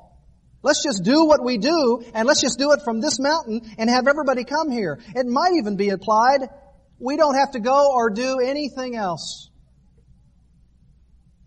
[0.62, 3.88] Let's just do what we do, and let's just do it from this mountain and
[3.88, 5.00] have everybody come here.
[5.14, 6.48] It might even be applied,
[6.98, 9.50] we don't have to go or do anything else.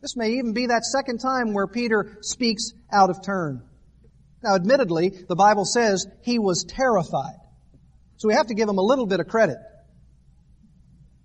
[0.01, 3.61] This may even be that second time where Peter speaks out of turn.
[4.43, 7.37] Now, admittedly, the Bible says he was terrified.
[8.17, 9.57] So we have to give him a little bit of credit.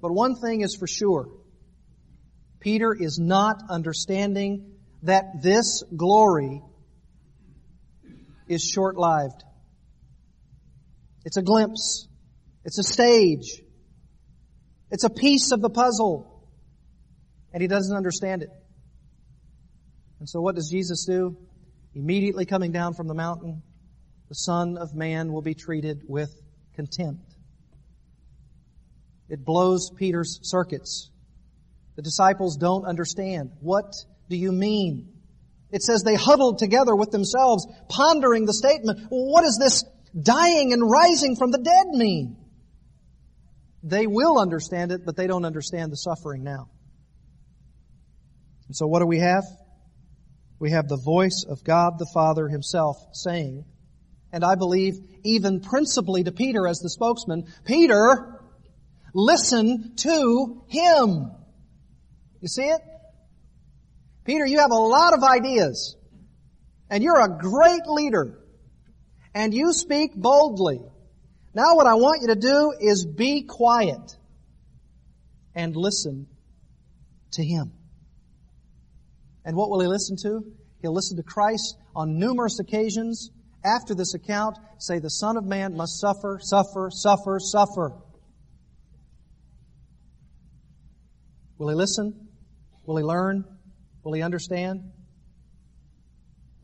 [0.01, 1.29] But one thing is for sure.
[2.61, 6.63] Peter is not understanding that this glory
[8.49, 9.45] is short-lived.
[11.25, 12.09] It's a glimpse.
[12.65, 13.63] It's a stage.
[14.91, 16.49] It's a piece of the puzzle.
[17.53, 18.51] And he doesn't understand it.
[20.21, 21.37] And so what does Jesus do?
[21.97, 23.63] Immediately coming down from the mountain,
[24.29, 26.31] the Son of Man will be treated with
[26.75, 27.35] contempt.
[29.31, 31.11] It blows Peter's circuits.
[31.97, 33.53] The disciples don't understand.
[33.61, 33.95] What
[34.29, 35.09] do you mean?
[35.71, 39.09] It says they huddled together with themselves, pondering the statement.
[39.11, 39.83] Well, does this
[40.23, 42.37] dying and rising from the dead mean?
[43.83, 46.69] They will understand it, but they don't understand the suffering now.
[48.67, 49.45] And so what do we have?
[50.59, 53.65] We have the voice of God the Father himself saying,
[54.33, 58.41] and I believe even principally to Peter as the spokesman, Peter,
[59.13, 61.31] listen to him.
[62.41, 62.81] You see it?
[64.25, 65.97] Peter, you have a lot of ideas,
[66.91, 68.39] and you're a great leader,
[69.35, 70.81] and you speak boldly.
[71.55, 74.17] Now what I want you to do is be quiet
[75.55, 76.27] and listen
[77.33, 77.73] to him.
[79.47, 80.45] And what will he listen to?
[80.83, 83.31] He'll listen to Christ on numerous occasions
[83.65, 87.93] after this account say the Son of Man must suffer, suffer, suffer, suffer.
[91.59, 92.29] Will he listen?
[92.85, 93.45] Will he learn?
[94.03, 94.93] Will he understand?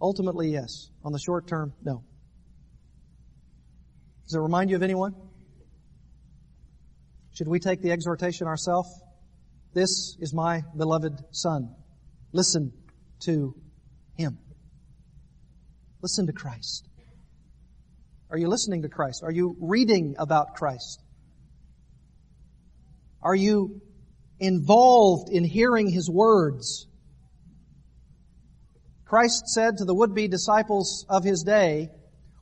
[0.01, 0.91] Ultimately, yes.
[1.05, 2.05] On the short term, no.
[4.25, 5.15] Does it remind you of anyone?
[7.35, 8.89] Should we take the exhortation ourselves?
[9.73, 11.75] This is my beloved Son.
[12.33, 12.73] Listen
[13.21, 13.55] to
[14.15, 14.39] Him.
[16.01, 16.89] Listen to Christ.
[18.31, 19.23] Are you listening to Christ?
[19.23, 21.03] Are you reading about Christ?
[23.23, 23.83] Are you
[24.41, 26.89] involved in hearing His words?
[29.05, 31.91] Christ said to the would-be disciples of His day,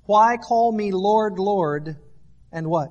[0.05, 1.97] Why call me Lord, Lord,
[2.53, 2.91] and what?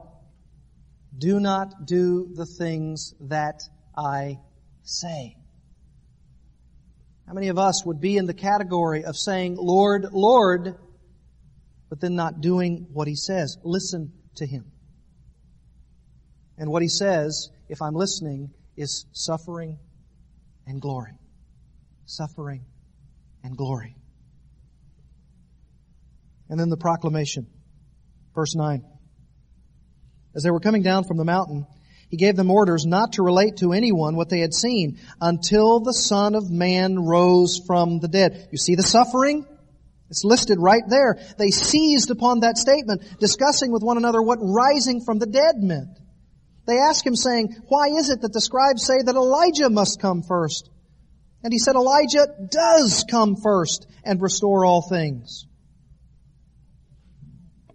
[1.17, 3.61] Do not do the things that
[3.97, 4.39] I
[4.83, 5.38] say.
[7.30, 10.75] How many of us would be in the category of saying, Lord, Lord,
[11.88, 13.55] but then not doing what He says?
[13.63, 14.71] Listen to Him.
[16.57, 19.77] And what He says, if I'm listening, is suffering
[20.65, 21.19] and glory.
[22.07, 22.65] Suffering
[23.43, 23.95] and glory.
[26.49, 27.45] And then the proclamation.
[28.34, 28.84] Verse 9.
[30.36, 31.67] As they were coming down from the mountain,
[32.10, 35.93] he gave them orders not to relate to anyone what they had seen until the
[35.93, 38.49] Son of Man rose from the dead.
[38.51, 39.45] You see the suffering?
[40.10, 41.20] It's listed right there.
[41.38, 45.99] They seized upon that statement, discussing with one another what rising from the dead meant.
[46.66, 50.24] They asked him saying, why is it that the scribes say that Elijah must come
[50.24, 50.70] first?
[51.43, 55.45] And he said, Elijah does come first and restore all things.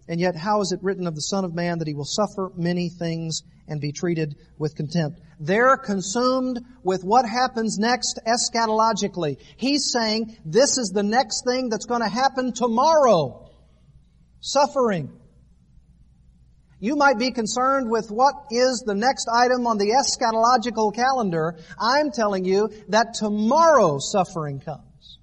[0.07, 2.51] And yet, how is it written of the Son of Man that he will suffer
[2.55, 5.19] many things and be treated with contempt?
[5.39, 9.37] They're consumed with what happens next eschatologically.
[9.57, 13.49] He's saying this is the next thing that's going to happen tomorrow.
[14.39, 15.11] Suffering.
[16.79, 21.57] You might be concerned with what is the next item on the eschatological calendar.
[21.79, 25.19] I'm telling you that tomorrow suffering comes.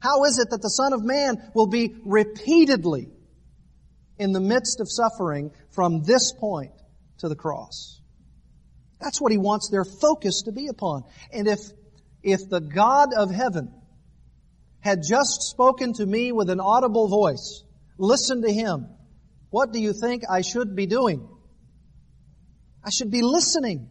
[0.00, 3.08] How is it that the Son of Man will be repeatedly
[4.18, 6.72] in the midst of suffering from this point
[7.20, 8.00] to the cross.
[9.00, 11.04] That's what he wants their focus to be upon.
[11.32, 11.60] And if,
[12.22, 13.72] if the God of heaven
[14.80, 17.64] had just spoken to me with an audible voice,
[17.98, 18.88] listen to him,
[19.50, 21.26] what do you think I should be doing?
[22.84, 23.90] I should be listening.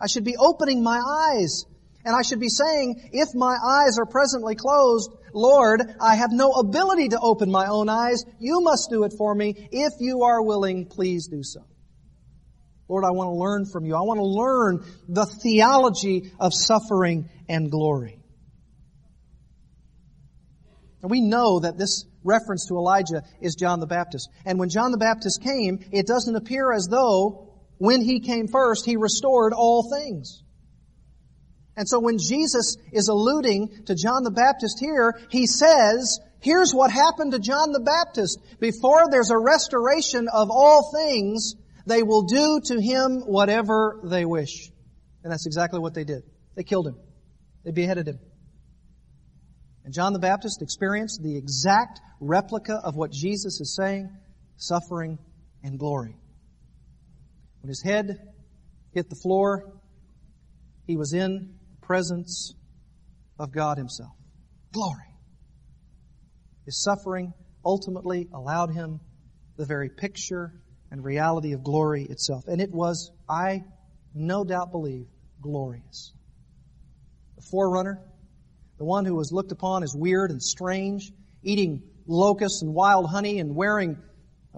[0.00, 1.64] I should be opening my eyes.
[2.04, 6.52] And I should be saying, if my eyes are presently closed, Lord, I have no
[6.52, 8.24] ability to open my own eyes.
[8.38, 9.68] You must do it for me.
[9.72, 11.64] If you are willing, please do so.
[12.88, 13.96] Lord, I want to learn from you.
[13.96, 18.20] I want to learn the theology of suffering and glory.
[21.02, 24.28] And we know that this reference to Elijah is John the Baptist.
[24.44, 28.86] And when John the Baptist came, it doesn't appear as though when he came first,
[28.86, 30.42] he restored all things.
[31.76, 36.90] And so when Jesus is alluding to John the Baptist here, he says, here's what
[36.90, 38.40] happened to John the Baptist.
[38.58, 41.54] Before there's a restoration of all things,
[41.86, 44.70] they will do to him whatever they wish.
[45.22, 46.22] And that's exactly what they did.
[46.54, 46.96] They killed him.
[47.64, 48.18] They beheaded him.
[49.84, 54.10] And John the Baptist experienced the exact replica of what Jesus is saying,
[54.56, 55.18] suffering
[55.62, 56.16] and glory.
[57.60, 58.18] When his head
[58.92, 59.72] hit the floor,
[60.86, 62.54] he was in the presence
[63.38, 64.12] of God Himself.
[64.72, 65.14] Glory.
[66.64, 67.32] His suffering
[67.64, 69.00] ultimately allowed him
[69.56, 70.52] the very picture
[70.90, 72.44] and reality of glory itself.
[72.46, 73.64] And it was, I
[74.14, 75.06] no doubt believe,
[75.40, 76.12] glorious.
[77.36, 78.00] The forerunner,
[78.78, 81.12] the one who was looked upon as weird and strange,
[81.42, 83.98] eating locusts and wild honey and wearing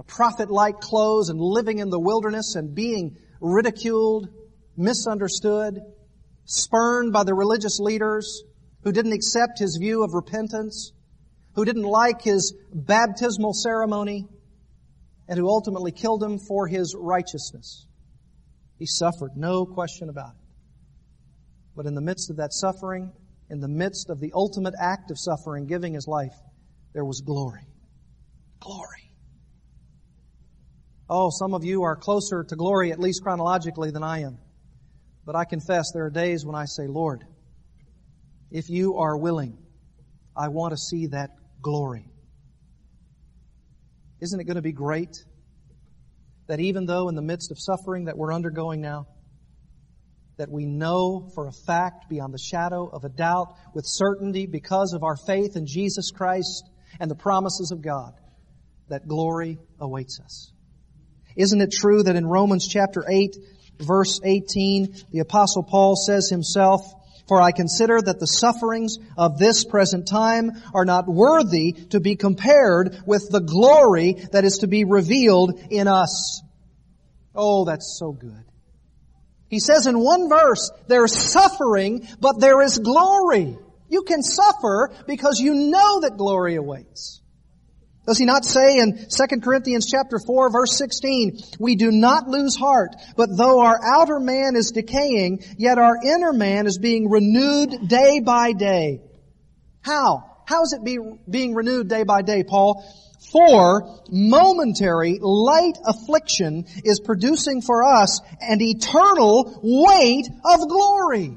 [0.06, 4.28] prophet-like clothes and living in the wilderness and being ridiculed,
[4.76, 5.80] misunderstood,
[6.44, 8.44] spurned by the religious leaders
[8.84, 10.92] who didn't accept his view of repentance,
[11.54, 14.28] who didn't like his baptismal ceremony,
[15.28, 17.86] and who ultimately killed him for his righteousness.
[18.78, 20.46] He suffered, no question about it.
[21.76, 23.12] But in the midst of that suffering,
[23.50, 26.34] in the midst of the ultimate act of suffering, giving his life,
[26.94, 27.66] there was glory.
[28.60, 29.12] Glory.
[31.10, 34.38] Oh, some of you are closer to glory, at least chronologically, than I am.
[35.24, 37.24] But I confess there are days when I say, Lord,
[38.50, 39.58] if you are willing,
[40.36, 42.06] I want to see that glory.
[44.20, 45.24] Isn't it going to be great
[46.48, 49.06] that even though in the midst of suffering that we're undergoing now,
[50.38, 54.92] that we know for a fact beyond the shadow of a doubt with certainty because
[54.94, 58.14] of our faith in Jesus Christ and the promises of God
[58.88, 60.52] that glory awaits us.
[61.36, 63.36] Isn't it true that in Romans chapter 8
[63.80, 66.82] verse 18 the apostle Paul says himself,
[67.28, 72.16] for I consider that the sufferings of this present time are not worthy to be
[72.16, 76.42] compared with the glory that is to be revealed in us.
[77.34, 78.44] Oh, that's so good.
[79.48, 83.56] He says in one verse, there's suffering, but there is glory.
[83.88, 87.22] You can suffer because you know that glory awaits.
[88.08, 92.56] Does he not say in 2 Corinthians chapter 4 verse 16, we do not lose
[92.56, 97.86] heart, but though our outer man is decaying, yet our inner man is being renewed
[97.86, 99.02] day by day.
[99.82, 100.24] How?
[100.46, 100.98] How is it be,
[101.28, 102.82] being renewed day by day, Paul?
[103.30, 111.36] For momentary light affliction is producing for us an eternal weight of glory.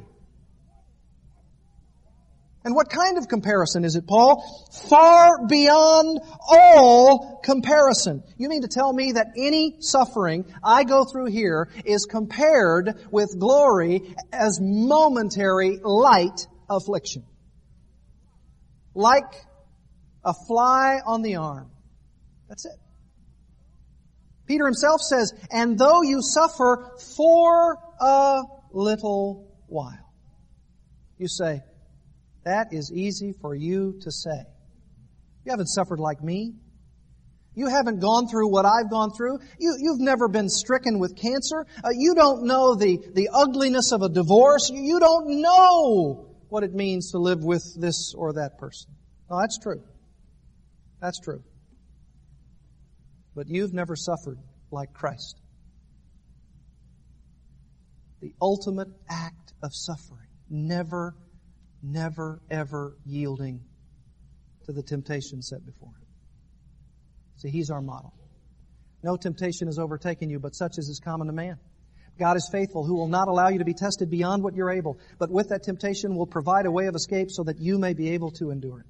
[2.63, 4.43] And what kind of comparison is it, Paul?
[4.87, 8.23] Far beyond all comparison.
[8.37, 13.39] You mean to tell me that any suffering I go through here is compared with
[13.39, 17.25] glory as momentary light affliction?
[18.93, 19.33] Like
[20.23, 21.71] a fly on the arm.
[22.47, 22.77] That's it.
[24.45, 28.41] Peter himself says, and though you suffer for a
[28.71, 30.13] little while.
[31.17, 31.61] You say,
[32.43, 34.45] that is easy for you to say.
[35.45, 36.53] You haven't suffered like me.
[37.53, 39.39] You haven't gone through what I've gone through.
[39.59, 41.65] You, you've never been stricken with cancer.
[41.83, 44.69] Uh, you don't know the, the ugliness of a divorce.
[44.73, 48.91] You, you don't know what it means to live with this or that person.
[49.29, 49.83] No, that's true.
[51.01, 51.43] That's true.
[53.35, 54.37] But you've never suffered
[54.71, 55.39] like Christ.
[58.21, 60.27] The ultimate act of suffering.
[60.49, 61.15] Never
[61.83, 63.61] never ever yielding
[64.65, 66.07] to the temptation set before him.
[67.37, 68.13] See, he's our model.
[69.03, 71.57] No temptation has overtaken you, but such as is common to man.
[72.19, 74.99] God is faithful, who will not allow you to be tested beyond what you're able,
[75.17, 78.11] but with that temptation will provide a way of escape so that you may be
[78.11, 78.85] able to endure it.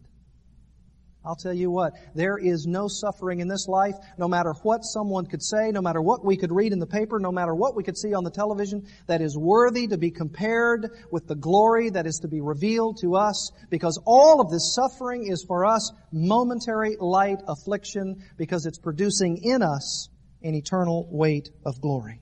[1.23, 5.27] I'll tell you what, there is no suffering in this life, no matter what someone
[5.27, 7.83] could say, no matter what we could read in the paper, no matter what we
[7.83, 12.07] could see on the television, that is worthy to be compared with the glory that
[12.07, 16.95] is to be revealed to us, because all of this suffering is for us momentary
[16.99, 20.09] light affliction, because it's producing in us
[20.41, 22.20] an eternal weight of glory.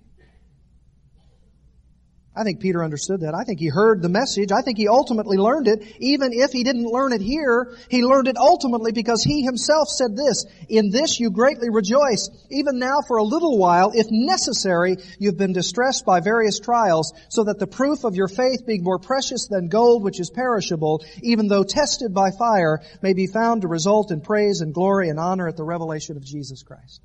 [2.40, 3.36] I think Peter understood that.
[3.36, 4.54] I think he heard the message.
[4.54, 5.84] I think he ultimately learned it.
[6.00, 10.16] Even if he didn't learn it here, he learned it ultimately because he himself said
[10.16, 12.30] this, In this you greatly rejoice.
[12.50, 17.44] Even now for a little while, if necessary, you've been distressed by various trials, so
[17.44, 21.50] that the proof of your faith being more precious than gold which is perishable, even
[21.50, 25.50] though tested by fire, may be found to result in praise and glory and honor
[25.50, 27.02] at the revelation of Jesus Christ.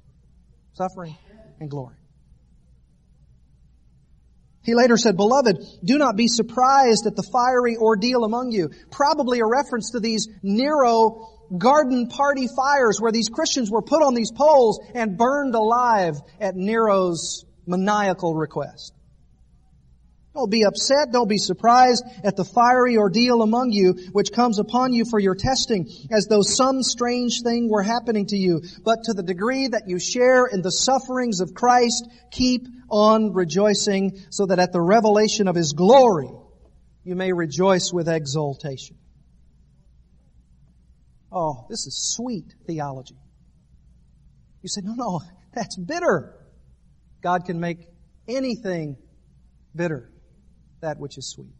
[0.74, 1.16] Suffering
[1.58, 1.96] and glory.
[4.64, 8.70] He later said, Beloved, do not be surprised at the fiery ordeal among you.
[8.90, 14.14] Probably a reference to these Nero garden party fires where these Christians were put on
[14.14, 18.94] these poles and burned alive at Nero's maniacal request.
[20.34, 21.12] Don't be upset.
[21.12, 25.36] Don't be surprised at the fiery ordeal among you, which comes upon you for your
[25.36, 28.62] testing, as though some strange thing were happening to you.
[28.84, 34.18] But to the degree that you share in the sufferings of Christ, keep on rejoicing,
[34.30, 36.30] so that at the revelation of His glory,
[37.04, 38.96] you may rejoice with exultation.
[41.30, 43.18] Oh, this is sweet theology.
[44.62, 45.20] You say, no, no,
[45.54, 46.34] that's bitter.
[47.22, 47.78] God can make
[48.26, 48.96] anything
[49.76, 50.10] bitter
[50.84, 51.54] that which is sweet.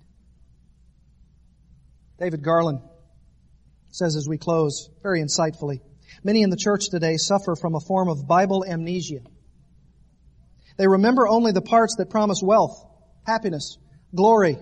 [2.18, 2.80] David Garland
[3.90, 5.80] says as we close, very insightfully,
[6.22, 9.20] many in the church today suffer from a form of Bible amnesia.
[10.76, 12.84] They remember only the parts that promise wealth,
[13.26, 13.78] happiness,
[14.14, 14.58] glory,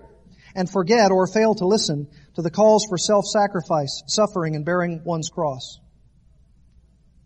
[0.55, 2.07] and forget or fail to listen
[2.37, 5.81] to the calls for self-sacrifice, suffering, and bearing one's cross.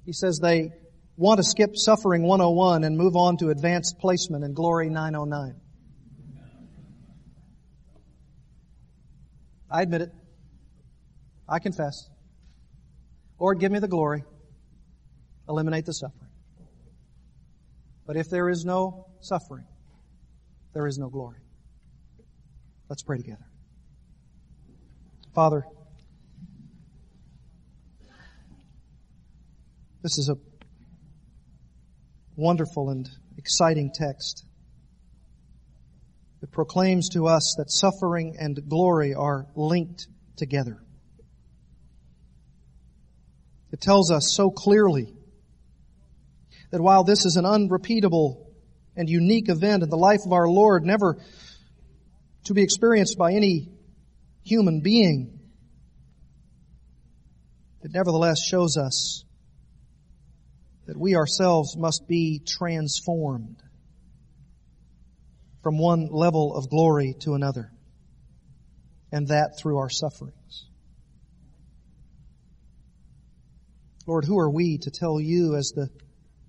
[0.07, 0.71] He says they
[1.17, 5.61] want to skip suffering 101 and move on to advanced placement in glory 909?
[9.71, 10.11] I admit it.
[11.49, 12.09] I confess.
[13.39, 14.25] Lord, give me the glory.
[15.49, 16.31] Eliminate the suffering.
[18.07, 19.65] But if there is no suffering,
[20.73, 21.39] there is no glory.
[22.89, 23.47] Let's pray together.
[25.35, 25.67] Father,
[30.03, 30.37] this is a
[32.37, 34.45] wonderful and exciting text
[36.41, 40.07] that proclaims to us that suffering and glory are linked
[40.37, 40.79] together.
[43.73, 45.13] It tells us so clearly
[46.71, 48.51] that while this is an unrepeatable
[48.97, 51.19] and unique event in the life of our Lord, never
[52.45, 53.69] to be experienced by any
[54.45, 55.39] human being,
[57.83, 59.25] it nevertheless shows us
[60.87, 63.63] that we ourselves must be transformed
[65.67, 67.73] from one level of glory to another,
[69.11, 70.69] and that through our sufferings.
[74.07, 75.89] Lord, who are we to tell you as the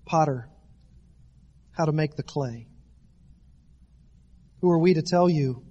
[0.06, 0.48] potter
[1.72, 2.68] how to make the clay?
[4.60, 5.64] Who are we to tell you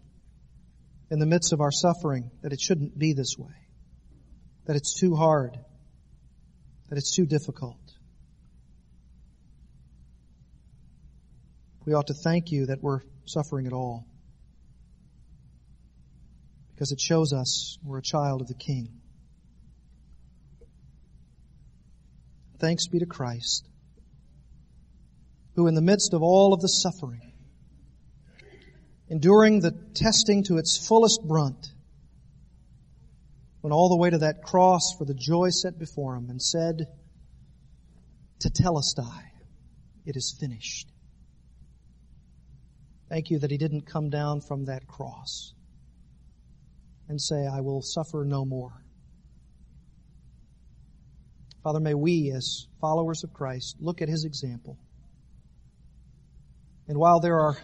[1.09, 3.55] in the midst of our suffering that it shouldn't be this way?
[4.65, 5.57] That it's too hard?
[6.89, 7.79] That it's too difficult?
[11.85, 12.99] We ought to thank you that we're
[13.29, 14.07] suffering at all.
[16.73, 18.89] Because it shows us we're a child of the King.
[22.59, 23.67] Thanks be to Christ,
[25.55, 27.33] who in the midst of all of the suffering,
[29.09, 31.67] enduring the testing to its fullest brunt,
[33.61, 36.87] went all the way to that cross for the joy set before him and said,
[38.39, 39.23] To Tetelestai,
[40.05, 40.91] it is finished.
[43.09, 45.53] Thank you that he didn't come down from that cross
[47.07, 48.73] and say, I will suffer no more.
[51.63, 54.77] Father, may we as followers of Christ look at his example.
[56.87, 57.57] And while there are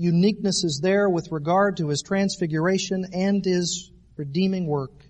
[0.00, 5.04] uniquenesses there with regard to his transfiguration and his redeeming work,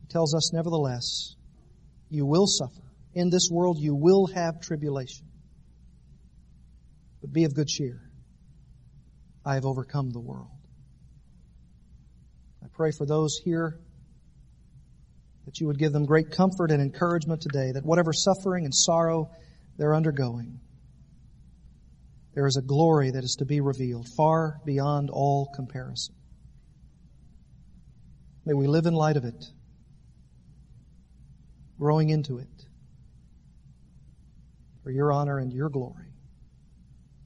[0.00, 1.36] he tells us nevertheless,
[2.08, 2.82] you will suffer.
[3.14, 5.26] In this world you will have tribulation.
[7.26, 8.00] But be of good cheer.
[9.44, 10.46] I have overcome the world.
[12.62, 13.80] I pray for those here
[15.44, 19.28] that you would give them great comfort and encouragement today that whatever suffering and sorrow
[19.76, 20.60] they're undergoing,
[22.36, 26.14] there is a glory that is to be revealed far beyond all comparison.
[28.44, 29.44] May we live in light of it,
[31.76, 32.66] growing into it
[34.84, 36.12] for your honor and your glory.